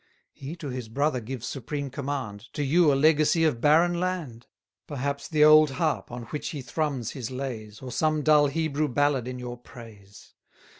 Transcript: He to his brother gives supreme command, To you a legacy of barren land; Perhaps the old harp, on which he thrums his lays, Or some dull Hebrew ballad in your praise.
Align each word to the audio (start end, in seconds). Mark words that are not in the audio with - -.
He 0.31 0.55
to 0.55 0.69
his 0.69 0.89
brother 0.89 1.21
gives 1.21 1.45
supreme 1.45 1.91
command, 1.91 2.49
To 2.53 2.63
you 2.63 2.91
a 2.91 2.95
legacy 2.95 3.43
of 3.43 3.61
barren 3.61 3.99
land; 3.99 4.47
Perhaps 4.87 5.27
the 5.27 5.43
old 5.43 5.69
harp, 5.73 6.09
on 6.11 6.23
which 6.31 6.49
he 6.49 6.63
thrums 6.63 7.11
his 7.11 7.29
lays, 7.29 7.83
Or 7.83 7.91
some 7.91 8.23
dull 8.23 8.47
Hebrew 8.47 8.87
ballad 8.87 9.27
in 9.27 9.37
your 9.37 9.57
praise. 9.59 10.33